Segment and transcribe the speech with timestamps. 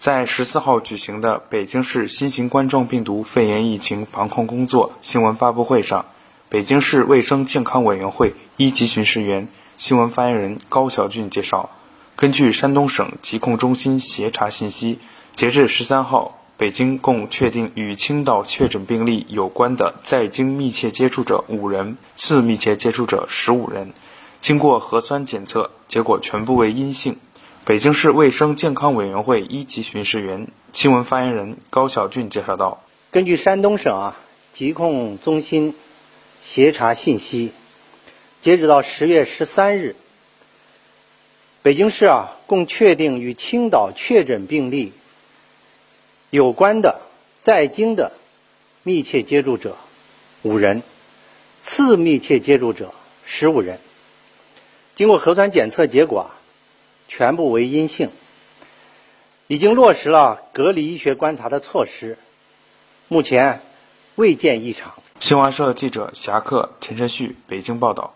[0.00, 6.06] 在十四号举行的北京市新型冠状病毒肺炎疫情防控工作新闻发布会上，
[6.48, 11.68] 北京市卫生健康委员会一级巡视员、新闻发言人高晓俊介绍，
[12.16, 14.98] 根据山东省疾控中心协查信息，
[15.36, 23.92] 截至十三号，北京共确定与青岛确诊病例有关的在京密切接触者五人，次密切接触者十五人，
[24.40, 27.18] 经过核酸检测，结果全部为阴性。
[27.70, 34.16] 北京市卫生健康委员会一级巡视员、新闻发言人高晓俊介绍道：“根据山东省啊
[34.52, 35.76] 疾控中心
[36.42, 37.52] 协查信息，
[38.42, 39.94] 截止到十月十三日，
[41.62, 44.92] 北京市啊共确定与青岛确诊病例
[46.30, 47.00] 有关的
[47.38, 48.10] 在京的
[48.82, 49.76] 密切接触者
[50.42, 50.82] 五人，
[51.60, 52.92] 次密切接触者
[53.24, 53.78] 十五人。
[54.96, 56.34] 经过核酸检测结果啊。”
[57.20, 58.08] 全部为阴性，
[59.46, 62.16] 已经落实了隔离医学观察的措施，
[63.08, 63.60] 目前
[64.14, 64.94] 未见异常。
[65.18, 68.14] 新华社记者侠客陈晨旭北京报道。